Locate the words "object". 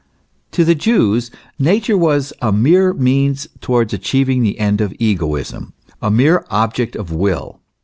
6.49-6.95